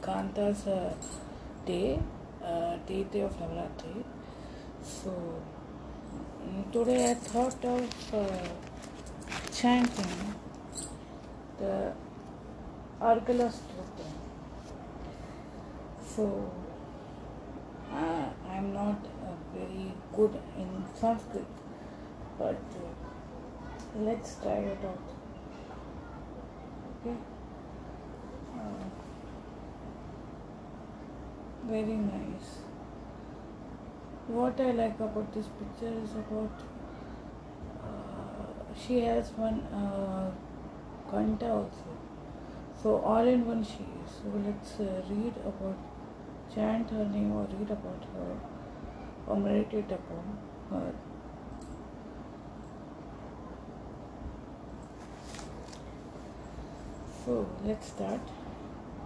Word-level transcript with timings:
Kanta's 0.00 0.66
uh, 0.66 0.94
day, 1.66 2.00
uh, 2.42 2.76
day 2.86 3.02
day 3.12 3.20
of 3.20 3.34
Navratri. 3.38 4.02
So 4.82 5.10
mm, 6.42 6.72
today 6.72 7.10
I 7.10 7.14
thought 7.14 7.62
of 7.66 8.14
uh, 8.14 8.48
chanting 9.52 10.34
the 11.58 11.92
Argala 13.02 13.50
Stotra. 13.50 14.08
So 16.14 16.50
uh, 17.92 18.24
I'm 18.48 18.72
not 18.72 19.06
very 19.54 19.92
good 20.16 20.32
in 20.56 20.82
Sanskrit, 20.94 21.52
but 22.38 22.56
uh, 22.86 23.96
let's 23.98 24.36
try 24.42 24.60
it 24.72 24.78
out. 24.82 25.06
Okay. 27.04 27.16
Uh, 28.56 28.84
very 31.70 31.96
nice 32.04 32.48
what 34.36 34.60
I 34.62 34.70
like 34.78 34.98
about 35.06 35.32
this 35.34 35.46
picture 35.58 35.92
is 36.02 36.14
about 36.22 36.62
uh, 37.88 38.46
she 38.82 38.98
has 39.02 39.30
one 39.42 39.60
uh, 39.82 40.30
Kanta 41.10 41.50
also 41.58 41.92
so 42.82 42.96
all 43.12 43.28
in 43.34 43.46
one 43.50 43.62
she 43.70 43.86
is 44.02 44.16
so 44.16 44.32
let's 44.48 44.74
uh, 44.86 44.88
read 45.14 45.38
about 45.52 45.86
chant 46.56 46.90
her 46.98 47.04
name 47.14 47.30
or 47.36 47.46
read 47.56 47.70
about 47.78 48.08
her 48.16 48.34
or 49.28 49.36
meditate 49.46 49.96
upon 50.00 50.36
her 50.72 50.84
uh, 50.90 51.72
so 57.24 57.40
let's 57.64 57.86
start 57.96 58.38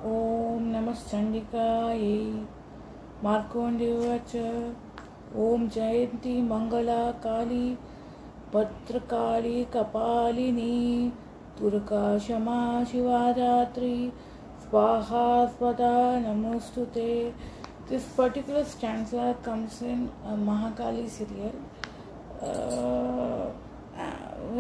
ओम 0.07 0.65
नमः 0.71 0.95
चंडिकायै 1.11 2.17
ओम 5.45 5.63
जयंती 5.77 6.35
मंगला 6.49 6.97
काली 7.25 7.61
पत्रकाली 8.55 9.53
कपालिनी 9.77 10.75
दुर्गा 11.61 12.03
क्षमा 12.19 12.59
शिवारात्रि 12.91 13.91
स्वाहा 14.67 15.25
स्वदा 15.55 15.93
नमोस्तु 16.27 16.85
ते 16.99 17.07
this 17.89 18.13
particular 18.19 18.69
stanza 18.75 19.33
comes 19.49 19.83
in 19.95 20.07
Mahakali 20.51 21.09
serial 21.17 21.59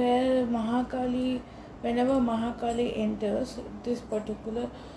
where 0.00 0.32
Mahakali 0.56 1.36
whenever 2.08 2.20
Mahakali 2.32 2.88
enters 3.06 3.56
this 3.86 4.00
particular 4.16 4.92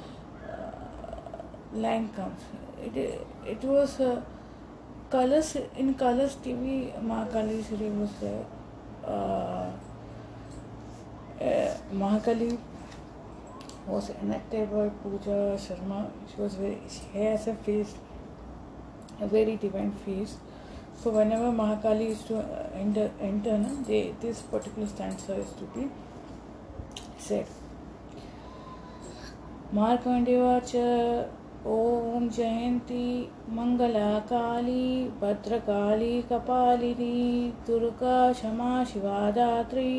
line 1.74 2.10
comes. 2.16 2.42
It, 2.84 2.96
it 3.46 3.64
was 3.64 4.00
uh, 4.00 4.22
colors 5.10 5.58
in 5.78 5.94
colors 5.96 6.36
TV. 6.36 6.94
Mahakali 7.04 7.66
Sri 7.68 7.90
was 7.90 8.10
there. 8.22 8.46
Uh, 9.04 9.72
uh, 11.44 11.78
Mahakali 11.94 12.58
was 13.88 14.10
enacted 14.22 14.70
by 14.72 14.90
Pooja 15.04 15.56
Sharma. 15.58 16.10
She 16.34 16.42
was 16.42 16.56
very 16.56 16.78
she 16.90 17.18
has 17.20 17.48
a 17.48 17.56
face, 17.56 17.96
a 19.22 19.28
very 19.28 19.56
divine 19.58 19.92
face. 19.92 20.36
So 21.02 21.12
whenever 21.12 21.46
Mahakali 21.52 22.08
is 22.10 22.24
to 22.24 22.38
enter, 22.76 23.12
enter 23.22 23.56
na, 23.58 23.70
they, 23.86 24.16
this 24.20 24.42
particular 24.42 24.88
stanza 24.88 25.36
is 25.36 25.52
to 25.54 25.64
be 25.76 25.90
said. 27.18 27.46
मार्कण्डेवाच 29.76 30.72
ॐ 31.76 32.28
जयन्ती 32.36 33.06
मङ्गलाकाली 33.56 34.84
भद्रकाली 35.22 36.12
कपालिनी 36.30 37.16
दुर्गा 37.68 38.20
क्षमा 38.34 38.68
शिवादात्री 38.92 39.90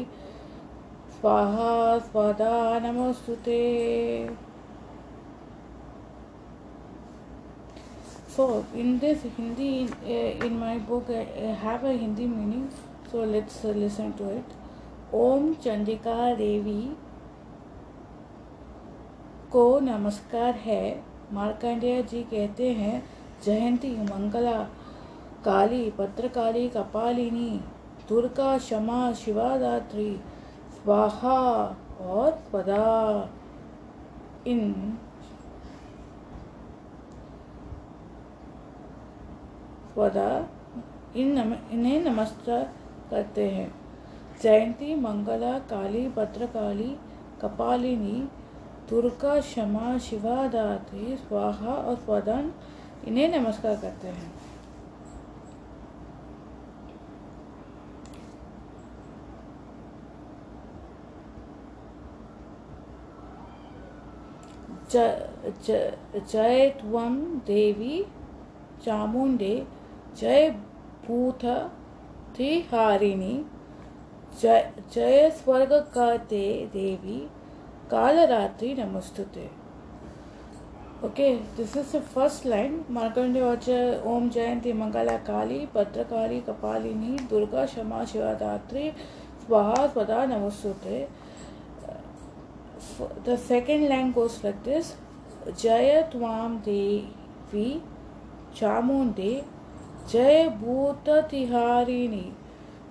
स्वाहा 1.18 1.72
स्वदा 2.06 2.52
नमोऽस्तु 2.84 3.34
ते 3.48 3.58
so 8.38 8.44
in 8.84 8.90
this 9.02 9.22
hindi 9.36 9.68
eh, 10.14 10.46
in 10.48 10.52
my 10.60 10.74
book 10.88 11.08
i 11.16 11.22
eh, 11.44 11.54
have 11.62 11.86
a 11.92 11.94
hindi 12.02 12.26
meaning 12.34 12.66
so 13.14 13.24
let's 13.30 13.56
uh, 13.70 13.74
listen 13.82 14.14
to 14.22 14.30
it 14.40 14.56
ओम 15.22 15.52
चंडिका 15.66 16.16
देवी 16.40 16.80
को 19.52 19.66
नमस्कार 19.90 20.54
है 20.64 20.82
मार्कंडेय 21.34 22.02
जी 22.10 22.22
कहते 22.30 22.68
हैं 22.74 23.02
जयंती 23.44 23.90
मंगला 24.10 24.56
काली 25.44 25.90
पत्रकाली 25.98 26.68
कपालिनी 26.76 27.48
दुर्गा 28.08 28.56
क्षमा 28.58 29.00
शिवादात्री 29.24 30.08
स्वाहा 30.78 31.36
और 32.12 32.30
पदा 32.52 32.86
इन 34.50 34.62
पदा 39.96 40.28
इन 41.16 41.32
नम, 41.38 41.54
इन्हें 41.72 42.00
नमस्कार 42.04 42.70
करते 43.10 43.48
हैं 43.50 43.70
जयंती 44.42 44.94
मंगला 45.06 45.58
काली 45.70 46.06
पत्रकाली 46.16 46.90
कपालिनी 47.42 48.26
दुर्गा 48.90 49.34
क्षमा 49.40 49.88
शिवादात्री 50.04 51.16
स्वाहा 51.16 51.72
और 51.74 51.96
स्वदान 52.04 52.52
इन्हें 53.08 53.28
नमस्कार 53.38 53.74
करते 53.82 54.08
हैं 54.08 54.32
जय 66.32 66.68
त्वं 66.80 67.18
देवी 67.46 68.02
चामुंडे 68.84 69.54
जय 70.20 70.50
भूत 71.06 71.44
त्रिहारिणी 72.36 73.34
जय 74.42 74.70
जय 74.94 75.30
स्वर्ग 75.44 75.72
का 75.94 76.16
देवी 76.32 77.26
Kalaratri 77.88 78.76
Namastute. 78.76 79.48
Okay, 81.02 81.40
this 81.56 81.74
is 81.74 81.92
the 81.92 82.02
first 82.02 82.44
line. 82.44 82.84
Markandevacha 82.92 84.04
Om 84.06 84.30
Jayanti 84.30 84.74
Mangala 84.74 85.24
Kali 85.24 85.66
Patrakali 85.74 86.42
Kapalini 86.44 87.16
Durga 87.30 87.66
Shama 87.66 88.00
Shivadatri 88.04 88.92
Swaha 89.46 89.88
Swada 89.90 90.28
Namastute. 90.28 91.08
The 93.24 93.38
second 93.38 93.88
line 93.88 94.12
goes 94.12 94.44
like 94.44 94.62
this. 94.62 94.94
Jaya 95.56 96.06
Twam 96.12 96.62
Devi 96.62 97.82
Chamundi 98.54 99.44
जय 100.08 100.48
भूत 100.60 101.08
तिहारिणी 101.30 102.28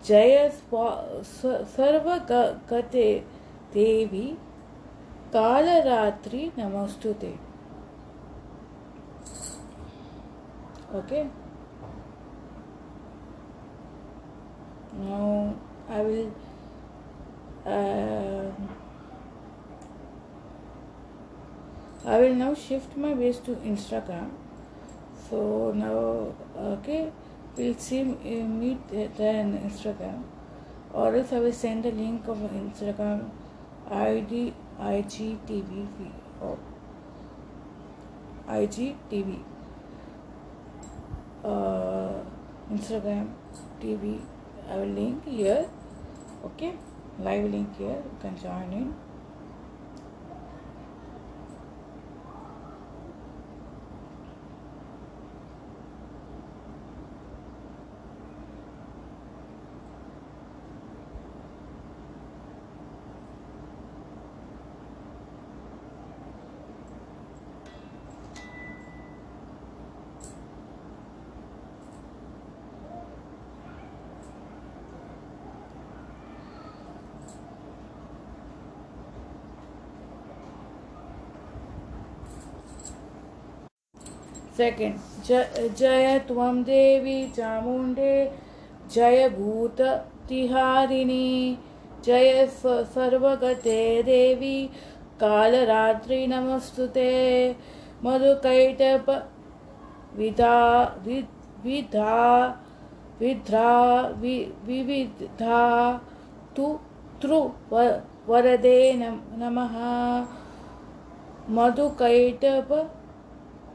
जय 0.05 0.49
सर्व 0.53 2.07
गते 2.69 3.07
देवी 3.73 4.27
ಕಾಲರಾತ್ರಿ 5.35 6.41
ನಮಸ್ತುತೆ 6.61 7.33
okay 10.97 11.23
now 15.07 15.25
i 15.95 15.99
will 16.07 16.27
uh, 17.73 18.45
i 22.13 22.15
will 22.21 22.35
now 22.43 22.51
shift 22.65 22.91
my 23.05 23.11
base 23.21 23.39
to 23.47 23.53
instagram 23.71 24.29
so 25.25 25.39
now 25.81 25.99
okay 26.73 27.01
we'll 27.57 27.77
see 27.87 28.01
uh, 28.13 28.45
meet 28.61 28.95
instagram 29.67 30.21
or 31.01 31.09
else 31.19 31.33
i 31.39 31.43
will 31.47 31.57
send 31.65 31.81
the 31.89 31.93
link 32.01 32.31
of 32.35 32.45
instagram 32.63 33.21
id 34.11 34.31
IGTV, 34.79 35.87
oh. 36.39 36.55
uh, 38.47 38.55
Instagram 42.71 43.31
TV. 43.81 44.21
I 44.69 44.75
will 44.75 44.85
link 44.85 45.25
here. 45.25 45.67
Okay, 46.45 46.77
live 47.19 47.49
link 47.49 47.75
here. 47.75 47.87
You 47.87 48.17
can 48.21 48.37
join 48.37 48.71
in. 48.71 48.93
Second, 84.57 84.99
Jaya 85.23 86.19
Tvam 86.27 86.65
Devi 86.65 87.29
Chamunde 87.29 88.31
Jaya 88.89 89.29
Bhuta 89.29 90.01
Tiharini 90.27 91.55
Jaya 92.01 92.47
Sarvagate 92.47 94.03
Devi 94.03 94.71
Kalaratri 95.19 96.27
Namastute 96.27 97.55
Madhukaitapa 98.03 99.25
Vidha 100.17 100.91
Vidha 101.63 102.55
Vidha 103.21 104.53
Vividha 104.67 106.01
Tu 106.55 106.79
Tru 107.21 107.53
Varade 107.69 109.19
Namaha 109.37 110.25
Madhukaitapa 111.47 112.89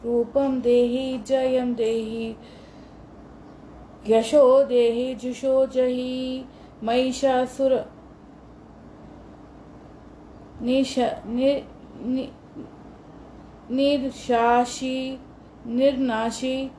रूपं 0.05 0.61
देहि 0.63 1.07
जयं 1.27 1.75
देहि 1.75 2.35
यशो 4.09 4.45
देहि 4.69 5.15
जुषो 5.23 5.65
जहि 5.75 6.45
महिषासुर 6.85 7.73
निश 10.65 10.95
नि, 11.27 12.29
निर्नाशी 15.71 16.71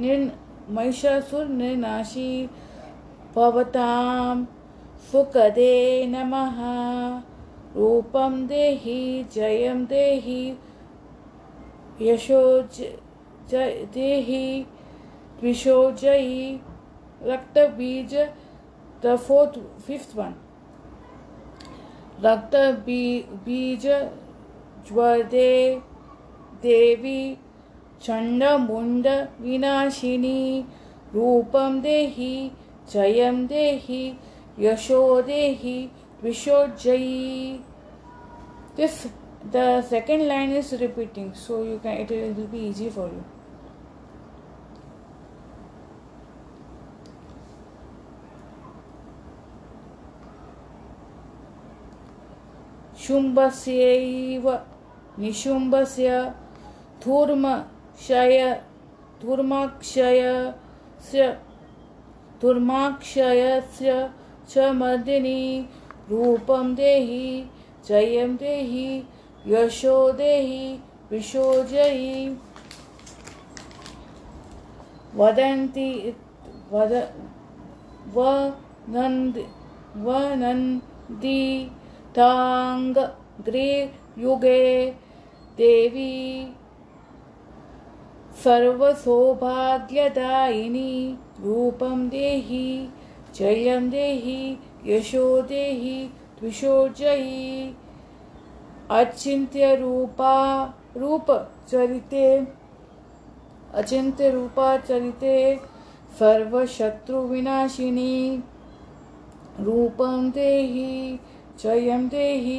निर् 0.00 0.28
महिषासुर 0.74 1.46
निर्नाशी 1.48 2.30
भवताम 3.36 4.46
फुकदे 5.10 5.72
नमः 6.14 6.56
रूपं 7.76 8.46
देहि 8.46 9.00
जयं 9.34 9.84
देहि 9.86 10.40
यशो 12.08 12.40
ज 12.74 12.94
देहि 13.94 14.42
द्विशो 15.40 15.76
जयि 16.02 16.42
Raktabeej 17.30 18.14
the 19.04 19.16
fourth 19.26 19.58
fifth 19.86 20.16
one 20.16 20.34
रक्त 22.24 22.54
बी 22.86 23.00
बीज 23.44 23.86
ज्वदे 24.88 25.52
देवी 26.62 27.20
चण्डमुण्ड 28.04 29.06
विनाशिनी 29.42 30.38
रूपं 31.14 31.80
देहि 31.82 32.32
जयं 32.92 33.46
देहि 33.46 34.02
यशोदे 34.60 35.40
ही 35.62 35.74
विशोजयी 36.22 37.26
this 38.76 38.94
the 39.54 39.62
second 39.90 40.22
line 40.22 40.54
is 40.56 40.72
repeating 40.80 41.28
so 41.46 41.58
you 41.64 41.76
can 41.82 41.98
it 42.00 42.10
will 42.12 42.46
be 42.52 42.60
easy 42.68 42.88
for 42.96 43.08
you 43.14 43.20
शुम्भस्यैव 53.06 54.46
निशुम्भस्य 55.22 56.20
धूर्मक्षय 57.02 58.36
धूर्माक्षयस्य 59.22 61.36
धूर्माक्षयस्य 62.42 63.90
च 64.50 64.56
मदिनी 64.80 65.40
रूपं 66.10 66.68
देहि 66.74 67.24
जयं 67.88 68.30
देहि 68.42 68.84
यशो 69.52 69.96
देहि 70.20 71.18
जयी 71.70 72.22
वदन्ति 75.20 75.90
वद 76.72 76.94
वनन्द 78.16 79.36
वनन्दी 80.06 81.40
ताङ्ग्रे 82.18 83.66
युगे 84.22 84.60
देवी 85.60 86.06
सर्वसौभाग्यदायिनी 88.44 90.90
रूपं 91.44 92.08
देहि 92.16 92.64
जयं 93.38 93.88
देहि 93.90 94.40
यशो 94.86 95.24
देहि 95.48 95.96
द्विषोर्जयि 96.40 97.74
अचिन्त्य 98.98 99.70
रूपा 99.82 100.32
रूप 100.98 101.30
चरिते 101.70 102.24
अचिंत्य 103.80 104.28
रूपा 104.34 104.68
चरिते 104.88 105.34
सर्वशत्रुविनाशिनी 106.18 108.14
रूपं 109.64 110.30
देहि 110.38 110.92
जयं 111.64 112.06
देहि 112.16 112.58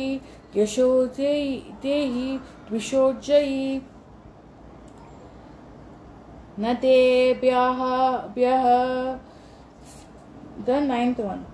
यशो 0.58 0.90
देहि 1.18 1.60
देहि 1.84 2.28
द्विषोर्जयि 2.70 3.64
न 6.60 6.74
तेभ्यः 6.82 7.80
the 10.66 10.80
ninth 10.82 11.20
one 11.28 11.46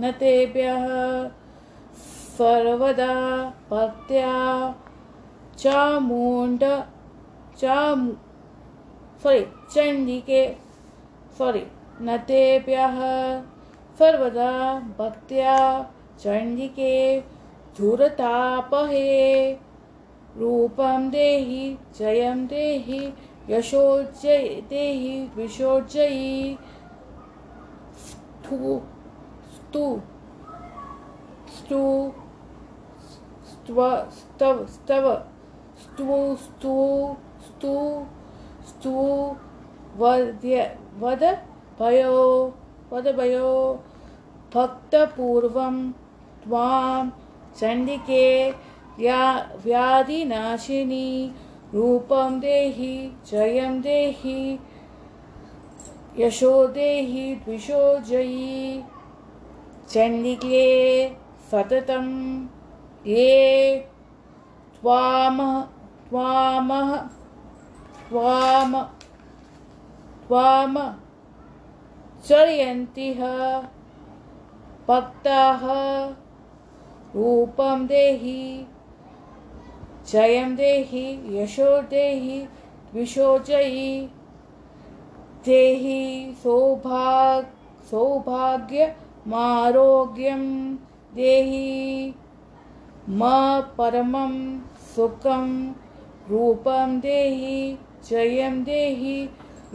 न 0.00 0.10
तेभ्यः 0.18 0.82
सर्वदा 2.38 3.14
भक्त्या 3.70 4.32
चामुण्ड 5.58 6.60
चा 7.60 7.78
सॉरी 9.22 9.40
चण्डिके 9.74 10.40
सॉरी 11.38 11.62
न 12.02 12.16
तेभ्यः 12.30 12.98
सर्वदा 13.98 14.50
भक्त्या 14.98 15.56
चण्डिके 16.24 16.94
धूरतापहे 17.78 19.18
रूपम 20.38 21.10
देहि 21.10 21.64
जयम 22.00 22.46
देहि 22.54 23.02
यशोज्जय 23.50 24.44
देहि 24.70 25.18
विशोज्जयि 25.36 26.32
stu, 28.48 28.72
stu, 29.54 30.02
stu, 31.46 32.14
stva, 33.44 34.06
stav, 34.10 34.66
stava, 34.66 35.22
stu, 35.76 36.36
stu, 36.40 37.16
stu, 37.46 37.76
stu, 38.68 39.36
vadya, 40.00 40.64
vada, 41.00 41.32
भयो 41.80 42.20
वदभयो 42.92 43.50
भक्तपूर्वं 44.54 45.76
त्वां 46.42 46.98
चण्डिके 47.58 48.24
व्या 48.98 49.20
व्याधिनाशिनी 49.64 51.08
रूपं 51.74 52.30
देहि 52.44 52.94
जयं 53.30 53.80
देहि 53.84 54.38
यशो 56.18 56.50
देहि 56.74 57.24
द्विषो 57.44 57.80
जयी 58.06 58.80
चण्डिके 59.90 60.62
सततं 61.50 62.08
ये 63.06 63.34
त्वामः 64.80 65.60
त्वामः 66.08 66.92
त्वाम 68.08 68.74
त्वाम 70.28 70.76
चरयन्तिः 72.28 73.20
भक्ताः 74.88 75.64
रूपं 77.14 77.86
देहि 77.86 78.38
जयं 80.10 80.54
देहि 80.56 81.06
यशो 81.40 81.70
देहि 81.92 82.40
द्विषो 82.92 83.38
देहि 85.46 86.34
सौभाग 86.42 87.42
मारोग्यम 89.32 90.42
देहि 91.14 92.14
म 93.10 93.20
परमं 93.78 94.32
सुखं 94.94 95.46
रूपं 96.30 96.98
देहि 97.00 97.56
जयं 98.08 98.62
देहि 98.64 99.16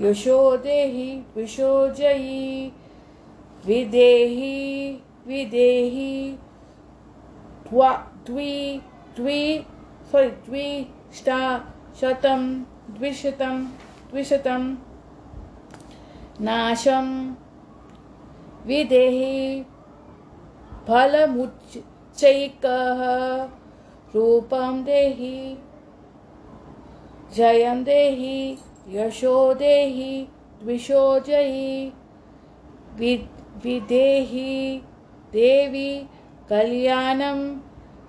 यशो 0.02 0.38
देहि 0.68 1.08
विशो 1.36 1.72
जयि 2.00 2.72
विदेहि 3.66 4.54
विदेहि 5.28 6.12
त्वा 7.68 7.92
द्वि 8.26 8.52
द्वि 9.16 9.42
सोरि 10.12 10.30
द्विष्टा 10.48 11.40
शतं 12.00 12.48
द्विशतं 13.00 13.66
द्विशतं 14.12 14.76
नाशं 16.42 17.06
विदेहि 18.68 19.60
फलमुच्चैकः 20.88 23.02
रूपं 24.16 24.84
देहि 24.84 25.36
जयं 27.36 27.84
देहि 27.84 28.58
यशो 28.96 29.54
देहि 29.60 30.12
द्विषो 30.64 31.04
जयि 31.28 31.92
वि 33.00 33.16
विदेहि 33.64 34.50
देवी 35.34 35.90
कल्याणं 36.50 37.40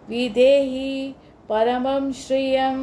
विदेहि 0.08 0.92
परमं 1.48 2.10
श्रियं 2.22 2.76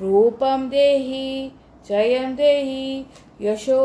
रूपं 0.00 0.68
देहि 0.68 1.50
जयं 1.88 2.34
देहि 2.36 3.04
यशो 3.40 3.82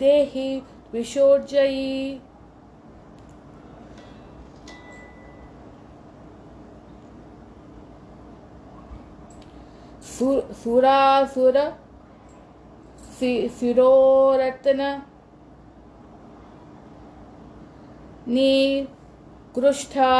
देहि 0.00 0.48
विशोर्जयी 0.92 2.20
सुरासुर 10.62 11.56
शिरोरत्न 13.58 14.90
निकृष्ठा 18.36 20.12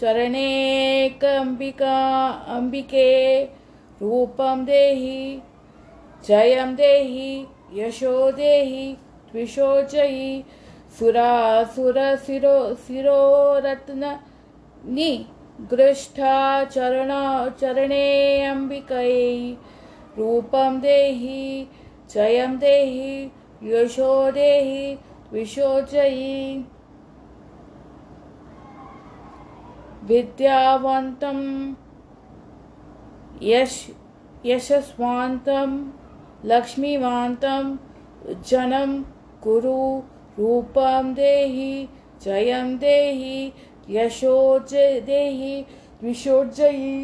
चरणेकम्बिका 0.00 1.96
अम्बिके 2.56 3.10
रूपं 4.02 4.64
देहि 4.64 5.16
जयं 6.26 6.74
देहि 6.76 7.30
यशो 7.74 8.20
देहि 8.32 8.84
द्विषोचयि 9.30 10.34
सुरासुरशिरो 10.98 12.56
शिरोरत्ननि 12.86 15.12
गृष्ठा 15.70 16.34
चरण 16.74 17.10
चरणे 17.60 18.06
अम्बिकै 18.50 19.16
रूपं 20.18 20.78
देहि 20.80 21.40
जयं 22.14 22.54
देहि 22.58 23.72
यशो 23.72 24.10
देहि 24.34 24.84
विशोचयि 25.32 26.36
विद्यावन्तं 30.08 31.40
यश 33.48 33.74
यशस्वान्तं 34.46 35.70
लक्ष्मीवा 36.50 37.12
जनम 38.50 38.92
कुरु 39.42 39.80
रूपं 40.38 41.12
देहि 41.14 41.74
जयं 42.22 42.76
देहि 42.78 43.36
यशोज 43.96 44.74
देहि 45.06 45.54
विशोर्जयि 46.02 46.96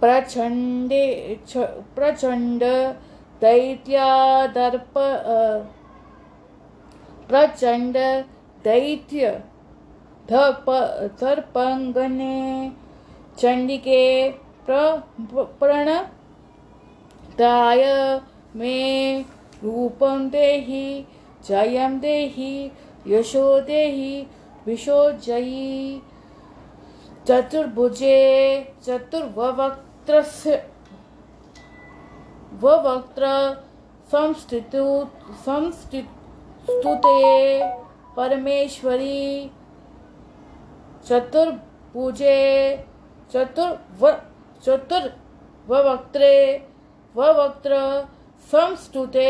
प्रचण्डे 0.00 1.04
प्रचण्ड 1.96 2.62
दैत्यादर्प 3.42 4.94
प्रचण्ड 7.28 7.96
दैत्य 8.66 9.30
धप 10.30 10.66
दर्पङ्गने 11.20 12.36
चण्डिके 13.40 14.02
प्र 14.68 15.42
प्रण 15.60 15.88
दाय 17.38 17.82
मे 18.58 18.76
रूपं 19.62 20.28
देहि 20.30 20.86
जयं 21.48 21.98
देहि 22.00 22.52
यशो 23.12 23.46
देहि 23.66 24.14
विशोजयी 24.66 26.00
चतुर्भुजे 27.28 28.16
चतुर्ववक्त्रस्य 28.84 30.54
ववक्त्र 32.62 33.26
संस्थितु 34.12 34.84
संस्थितुते 35.44 36.08
परमेश्वरी 38.16 39.20
चतुर्भुजे 41.08 42.36
चतुर्व 43.32 44.08
चतुर्ववक्त्रे 44.64 46.32
ववक्त्र 47.16 47.76
संस्तुते 48.50 49.28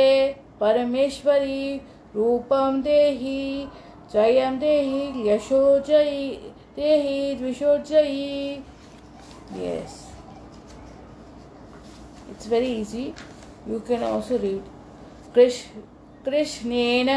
परमेश्वरी 0.61 1.69
रूपं 2.15 2.81
देहि 2.83 3.37
जयं 4.13 4.59
देहि 4.59 5.29
यशोजयि 5.29 6.29
देहि 6.77 7.35
द्विषोजयि 7.41 8.51
yes 9.63 10.05
it's 12.31 12.49
very 12.51 12.73
easy 12.81 13.03
you 13.69 13.79
can 13.89 14.03
also 14.05 14.37
read 14.45 14.65
कृष् 15.35 15.63
कृष्णेन 16.25 17.09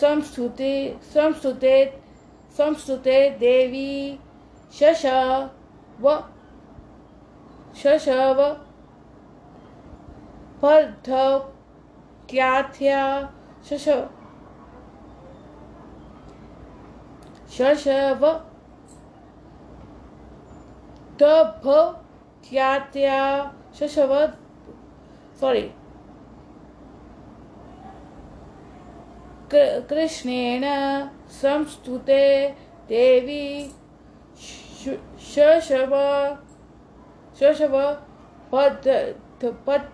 संस्तुते 0.00 0.72
संस्तुते 1.14 1.74
संस्तुते 2.58 3.18
देवी 3.44 3.90
शश 4.78 5.02
व 6.02 6.22
शशव 7.82 8.32
वा, 8.38 8.46
बद्ध 10.60 11.14
क्याथ्या 12.30 13.00
शश 13.68 13.88
शशव 17.56 18.26
शशव 23.74 24.16
सॉरी 25.40 25.66
कृष्णेन 29.90 30.64
संस्तुते 31.40 32.20
देवी 32.88 33.44
शशव 35.34 35.94
शशव 37.40 37.78
पद्ध 38.52 38.86
पद्ध 39.66 39.84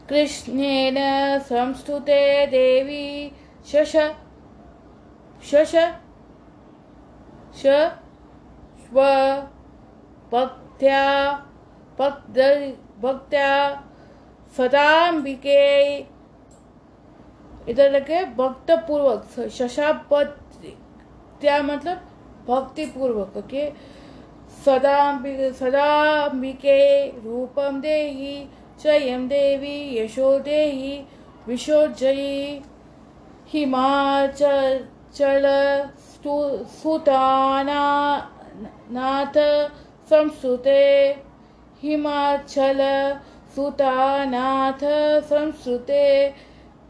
वेदाष्णेन 0.00 0.96
संस्तुते 1.50 2.22
देवी 2.52 3.08
शश 3.70 3.94
श्व 7.60 7.72
भक्त्या 10.32 11.04
भक्त 11.98 12.38
भक्त्या 13.02 13.50
सदाम्बिके 14.56 15.60
इधर 17.68 17.90
लगे 17.92 18.24
भक्तपूर्वक 18.36 19.40
शशा 19.58 19.90
त्या 21.42 21.60
मतलब 21.62 22.46
भक्तिपूर्वक 22.50 23.36
ओके 23.36 23.68
सदाम्बिके 24.64 25.52
सदाम्बिके 25.58 26.78
रूपम 27.24 27.80
देहि 27.80 28.34
जयम 28.84 29.26
देवी 29.28 29.74
यशो 29.98 30.32
देहि 30.48 30.92
विशोर्जयी 31.48 32.40
हिमाचल 33.52 34.84
सुताना 36.80 37.80
नाथ 38.98 39.36
संस्ते 40.12 40.80
हिमाचल 41.82 42.78
सुतानाथ 43.54 44.80
संस्ते 45.28 46.04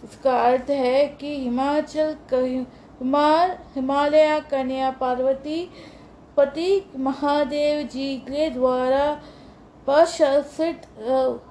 इसका 0.09 0.39
अर्थ 0.49 0.69
है 0.81 1.05
कि 1.21 1.33
हिमाचल 1.43 2.15
हिमाल 2.33 3.51
हिमालय 3.75 4.39
कन्या 4.51 4.89
पार्वती 5.01 5.61
पति 6.37 6.69
महादेव 7.07 7.85
जी 7.93 8.15
के 8.27 8.49
द्वारा 8.57 9.05
प्रशंसित 9.85 10.81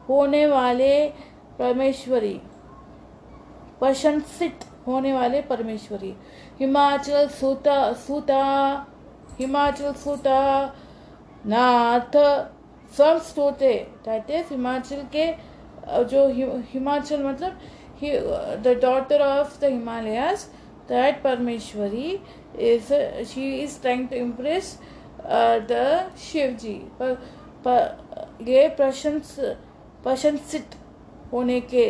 होने 0.08 0.46
वाले 0.46 0.94
परमेश्वरी 1.60 2.34
प्रशंसित 3.80 4.64
होने 4.86 5.12
वाले 5.12 5.40
परमेश्वरी 5.48 6.14
हिमाचल 6.60 7.26
सुता 7.40 7.82
सुता 8.06 8.42
हिमाचल 9.38 9.92
सुता 10.04 10.38
नाथ 11.52 12.16
स्वर्ग 12.96 13.20
स्तोते 13.28 13.72
कहते 14.06 14.38
हिमाचल 14.50 15.02
के 15.16 15.26
जो 16.12 16.26
हिमाचल 16.72 17.22
मतलब 17.26 18.62
the 18.68 18.76
daughter 18.82 19.22
of 19.26 19.60
the 19.60 19.64
Himalayas 19.72 20.44
that 20.88 21.22
Parameshwari 21.22 22.10
is 22.72 22.92
she 23.34 23.54
is 23.62 23.80
trying 23.82 24.08
to 24.08 24.16
impress 24.16 24.76
the 25.70 26.10
Shiva 26.32 26.56
ji 26.64 26.74
पर 27.02 28.50
ये 28.50 28.68
प्रशंस 28.80 29.36
प्रशंसित 30.04 30.78
होने 31.32 31.60
के 31.72 31.84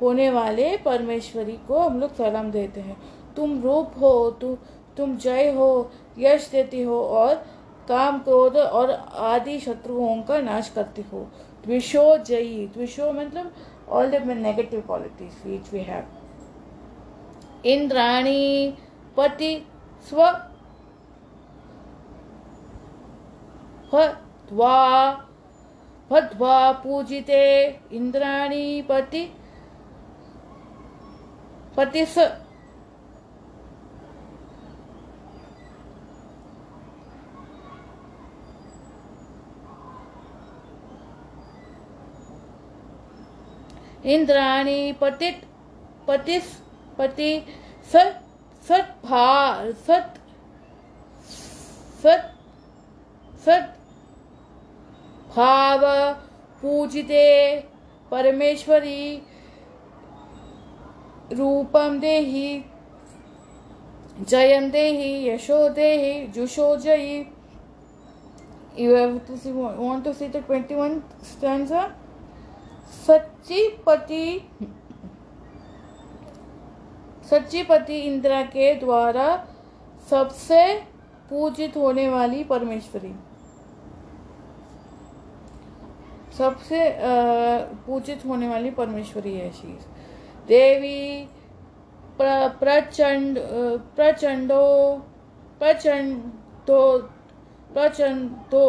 होने 0.00 0.28
वाले 0.30 0.76
परमेश्वरी 0.84 1.56
को 1.68 1.78
हम 1.78 2.00
लोग 2.00 2.14
सलाम 2.16 2.50
देते 2.50 2.80
हैं 2.80 2.96
तुम 3.36 3.60
रूप 3.62 3.92
हो 4.00 4.30
तु, 4.40 4.54
तुम 4.96 5.16
जय 5.26 5.50
हो 5.56 5.68
यश 6.18 6.48
देती 6.50 6.82
हो 6.82 7.00
और 7.18 7.34
काम 7.88 8.18
क्रोध 8.22 8.56
और 8.56 8.90
आदि 9.30 9.58
शत्रुओं 9.60 10.22
का 10.28 10.40
नाश 10.40 10.68
करती 10.74 11.02
हो 11.12 11.20
द्विशो 11.64 12.16
जयी 12.26 12.66
द्विशो 12.76 13.10
मतलब 13.12 13.52
all 13.98 14.10
the 14.10 14.22
negative 14.28 14.80
qualities 14.86 15.42
which 15.46 15.72
we 15.72 15.80
have 15.88 16.08
Indrani 17.70 18.74
पति 19.16 19.56
स्व 20.08 20.24
भद्वा 26.10 26.56
पूजिते 26.82 27.40
इंद्राणी 27.96 28.82
पति 28.88 29.22
पतिस 31.76 32.18
इंद्राणी 44.16 44.92
पतित 45.00 45.42
पतिस 46.08 46.52
पति 46.98 47.30
सत 47.92 48.22
सत 48.68 48.94
भार 49.08 49.72
सत 49.86 50.14
सत 52.02 52.32
सत 53.44 53.72
भाव 55.36 55.82
पूजिते 56.60 57.24
परमेश्वरी 58.10 59.00
रूपम 61.36 61.98
देहि 62.00 62.46
जयम 64.28 64.70
देहि 64.70 65.10
यशो 65.28 65.68
देहि 65.78 66.14
जुशो 66.36 66.74
जयि 66.84 67.24
you 68.78 68.90
have 68.94 69.12
to 69.26 69.36
see 69.42 69.50
want 69.52 70.04
to 70.06 70.12
see 70.16 70.28
the 70.36 70.40
21 70.60 70.96
stanza 71.32 71.84
सच्ची 73.06 73.62
पति 73.86 74.24
सच्ची 77.30 77.62
पति 77.70 77.98
इंदिरा 78.06 78.42
के 78.56 78.74
द्वारा 78.80 79.28
सबसे 80.10 80.62
पूजित 81.30 81.76
होने 81.76 82.08
वाली 82.08 82.42
परमेश्वरी 82.52 83.12
सबसे 86.38 86.80
पूजित 87.86 88.24
होने 88.28 88.48
वाली 88.48 88.70
परमेश्वरी 88.80 89.32
है 89.34 89.50
शीज 89.58 89.84
देवी 90.48 90.98
प्र, 92.18 92.48
प्रचंड 92.60 93.38
प्रचंडो 93.96 94.62
प्रचंडो 95.60 96.78
प्रचंडो 97.74 98.64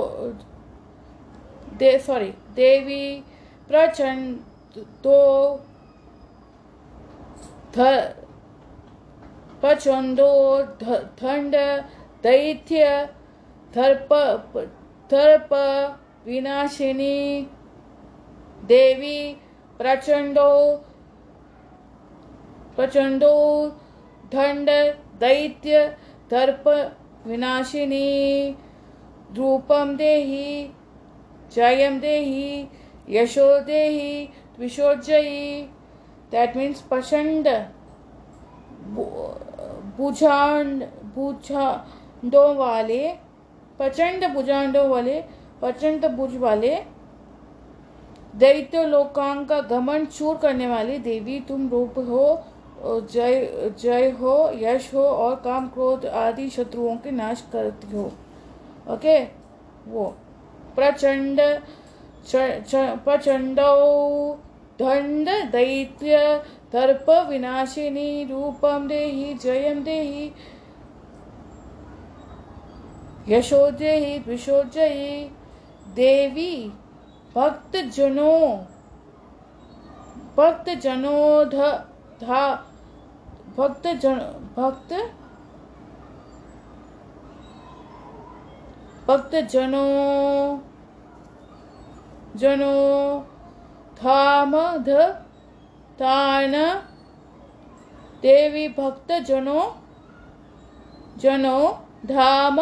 दे 1.81 1.97
सॉरी 2.05 2.31
देवी 2.61 3.05
प्रचंडो 3.67 5.19
ध 7.75 7.91
प्रचंडो 9.61 10.31
धंड 10.83 11.55
दैत्य 12.23 12.87
धर्प 13.75 14.13
धर्प 15.11 15.53
विनाशिनी 16.27 17.15
देवी 18.67 19.17
प्रचंडो 19.77 20.47
प्रचंडो 22.75 23.29
दंड 24.33 24.69
दैत्य 25.19 25.83
दर्प 26.31 26.67
विनाशिनी 27.27 28.07
रूपम 29.37 29.95
देहि 29.97 30.49
जयम 31.55 31.99
दे 31.99 32.15
यशो 33.15 33.47
देहि 33.69 34.09
विशोजयी 34.59 35.39
दैट 36.31 36.57
मीन्स 36.57 36.81
प्रचंड 36.91 37.47
भुजांड 39.97 40.83
भुजांडों 41.15 42.47
वाले 42.57 43.03
प्रचंड 43.77 44.27
भुजांडों 44.33 44.87
वाले 44.89 45.19
प्रचंड 45.61 46.05
भुज 46.17 46.35
वाले 46.47 46.75
दैत्य 48.39 48.85
लोकांग 48.87 49.45
का 49.47 49.59
गमन 49.69 50.05
चूर 50.05 50.37
करने 50.41 50.67
वाली 50.67 50.97
देवी 51.05 51.39
तुम 51.47 51.67
रूप 51.69 51.97
हो 52.09 52.23
जय 53.13 53.35
जय 53.81 54.09
हो 54.19 54.33
यश 54.63 54.93
हो 54.93 55.03
और 55.09 55.35
काम 55.45 55.67
क्रोध 55.77 56.05
आदि 56.25 56.49
शत्रुओं 56.55 56.95
के 57.05 57.11
नाश 57.11 57.41
करती 57.53 57.95
हो 57.95 58.05
ओके 58.93 59.17
वो 59.93 60.05
प्रचंड 60.75 61.39
प्रचंड 63.03 63.59
दंड 64.81 65.29
दैत्य 65.51 66.19
दर्प 66.73 67.09
विनाशिनी 67.29 68.09
रूपम 68.31 68.87
देहि 68.87 69.33
जयम 69.43 69.83
देहि 69.83 70.31
यशोजयी 73.33 74.17
द्विशोजयी 74.25 75.23
देवी 75.95 76.51
भक्त 77.37 77.75
जनों 77.95 78.43
भक्तजनों 80.37 81.17
भक्तजनोध 81.47 81.57
धा 82.21 82.37
भक्त 83.57 83.85
जन 84.03 84.17
भक्त 84.55 84.93
भक्तजनो 89.09 89.83
जनो 92.43 92.71
धाम 94.01 94.55
ध 94.89 95.07
तान 96.03 96.57
देवी 98.27 98.67
भक्तजनो 98.81 99.59
जनो 101.25 101.55
धाम 102.17 102.61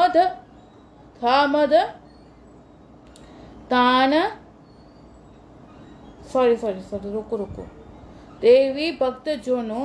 ध 1.65 1.85
तान 3.75 4.11
सॉरी 6.35 6.55
सॉरी 6.61 6.81
सॉरी 6.83 7.11
रुको 7.11 7.35
रुको 7.37 7.63
देवी 8.39 8.91
भक्त 9.01 9.27
जोनो 9.43 9.77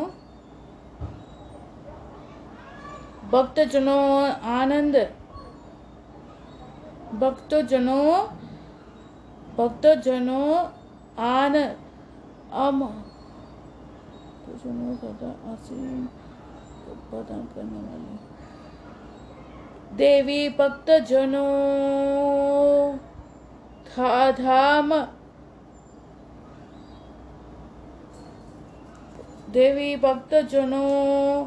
भक्त 3.34 3.60
जनो 3.74 3.98
आनंद 4.54 4.96
भक्त 7.20 7.54
जनो 7.72 7.98
भक्त 9.58 9.86
जनो 10.08 10.40
आन 11.28 11.54
अम 12.64 12.82
जनो 14.64 14.94
सदा 15.04 15.30
असीम 15.54 16.02
प्रदान 17.12 17.46
करने 17.54 17.84
वाले 17.86 18.18
देवी 20.02 20.40
भक्त 20.58 20.90
भक्तजनों 20.90 21.46
धाम 24.42 24.92
देवी 29.54 29.94
भक्त 30.02 30.34
भक्तजनों 30.34 31.44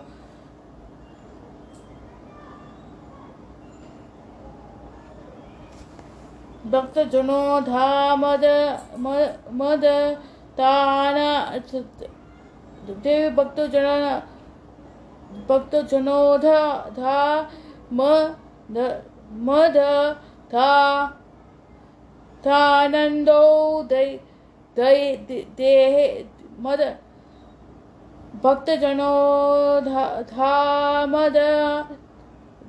भक्तजनों 6.71 7.45
धा 7.67 7.87
मद 8.23 8.43
मद 9.61 9.85
तान 10.57 11.15
देवी 12.89 13.29
भक्त 13.35 13.39
भक्तजन 13.39 14.03
भक्तजनो 15.49 16.17
धा 16.47 16.57
धा 16.99 17.21
मद 18.01 18.77
मद 19.51 19.77
था 20.55 20.69
थानन्दो 22.47 23.41
दई 23.93 24.13
दै 24.79 24.93
देहे 25.61 26.05
मद 26.67 26.81
भक्तजनो 28.43 29.09
धामद 30.29 31.37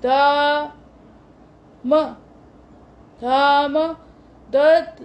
धाम 0.05 1.95
धाम 3.23 3.79
दत् 4.55 5.01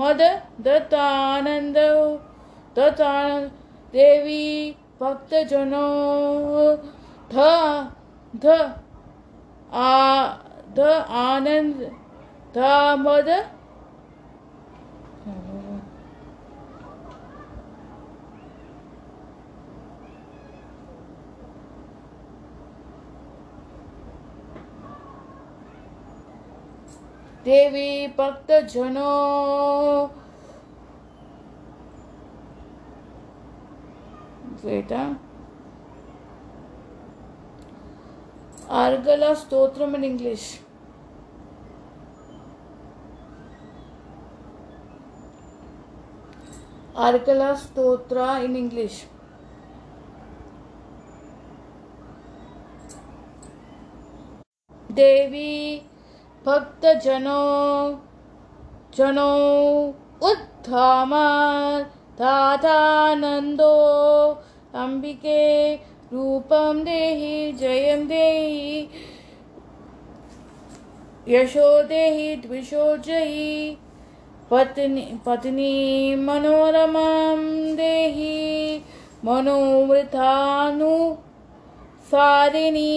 मद 0.00 0.22
दत्तानंद 0.66 1.78
दत्तानंद 2.76 3.50
देवी 3.96 4.42
भक्तजनो 5.02 5.84
ध 7.32 7.50
ध 8.46 8.56
आ 9.86 9.92
ध 10.78 10.94
आनंद 11.26 11.82
धामद 12.58 13.34
देवी 27.48 28.06
भक्त 28.18 28.50
जनो 28.72 29.10
बेटा 34.64 35.02
अर्गला 38.82 39.32
स्तोत्रम 39.44 39.96
इंग्लिश 40.10 40.42
अर्गला 47.08 47.52
स्तोत्र 47.66 48.28
इन 48.44 48.56
इंग्लिश 48.64 49.04
देवी 55.02 55.50
भक्तजनो 56.46 57.30
जनो 58.96 59.30
उद्धामात् 60.28 61.90
दादानन्दो 62.20 63.72
अंबिके 64.82 65.42
रूपं 66.12 66.82
देहि 66.84 67.52
जयं 67.60 68.06
देहि 68.08 68.88
यशो 71.34 71.70
देहि 71.88 72.34
द्विषो 72.46 72.96
जयि 73.08 73.50
पत्नी 74.50 75.02
पत्नी 75.26 75.74
मनोरमां 76.28 77.74
देहि 77.76 78.30
सारिणी 82.10 82.88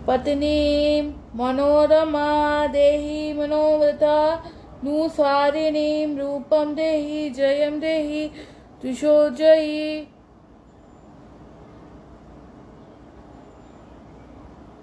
पत्नीं 0.07 1.24
मनोरमा 1.37 2.27
देहि 2.73 3.23
मनोव्रता 3.37 4.17
नुसारिणीं 4.85 6.05
रूपं 6.19 6.75
देहि 6.75 7.23
जयं 7.39 7.79
देहि 7.81 8.21
त्रिशो 8.83 9.15
जयि 9.41 9.89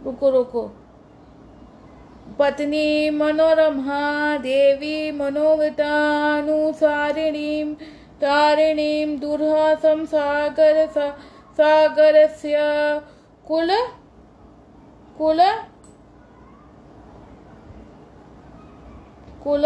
रुको 0.06 0.30
रुको 0.36 0.64
पत्नी 2.40 2.82
मनोरमा 3.22 4.00
देवी 4.46 4.96
मनोवृतानुसारिणीं 5.22 7.74
तारिणी 8.22 8.90
दुर्हासम 9.24 10.04
सागर 10.16 10.82
सा 10.96 11.06
सागर 11.58 12.20
से 12.44 12.56
कुल 13.48 13.70
कुल 15.18 15.42
कुल 19.44 19.64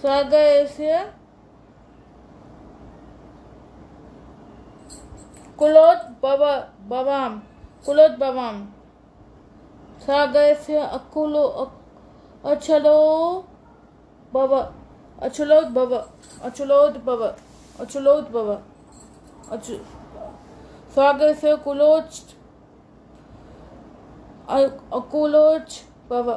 स्वगस्य 0.00 0.98
कुलोद्भव 5.58 6.44
भवाम 6.90 7.38
कुलोद्भवाम 7.86 8.62
स्वगस्य 10.04 10.76
अकुलो 10.98 11.42
अचलो 12.50 13.02
भव 14.34 14.54
अचु 17.80 17.98
स्वगस्य 20.94 21.56
कुलोच 21.64 22.22
अकुलोच 24.60 25.82
भव 26.10 26.32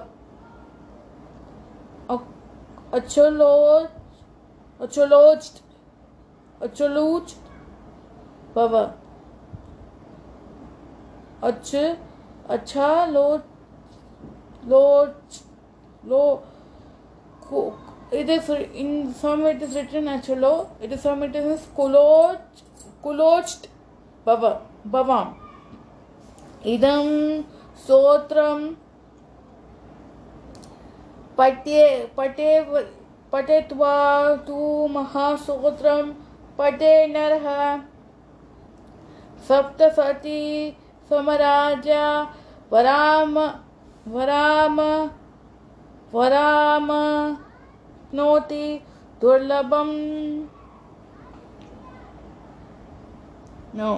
acholoached 2.97 5.56
acholoached 6.62 7.36
भव 8.56 8.73
अच्छ 11.49 11.69
अच्छा 12.56 12.88
लो 13.13 13.25
लोच 14.73 15.29
लो 16.10 16.23
को 17.47 17.60
it 18.19 18.27
is 18.29 18.47
in 18.51 18.89
some 19.21 19.43
it 19.53 19.63
is 19.63 19.71
written 19.79 20.06
acholo 20.17 20.53
it 20.79 20.89
is 20.91 20.99
some 21.08 21.23
it 21.27 21.36
is 21.41 21.63
kuloch 21.79 22.62
kuloched 23.08 23.62
bava 24.27 24.51
bavam 24.97 25.27
idam 26.75 27.10
sotram 27.88 28.62
पठ्ये 31.38 31.86
पटे 32.17 32.48
पठित्वा 33.32 33.93
तु 34.48 34.58
महासूत्रं 34.93 36.12
पठे 36.58 36.91
नरः 37.13 37.48
सप्तसती 39.48 40.39
समराजा 41.10 42.04
वराम 42.72 43.38
वराम 44.13 44.80
वराम 46.13 46.88
नोति 48.19 48.65
दुर्लभम् 49.22 49.98
नो 53.78 53.91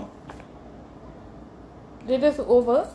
It 2.08 2.24
is 2.24 2.40
over. 2.40 2.95